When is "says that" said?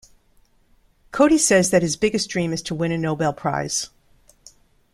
1.37-1.83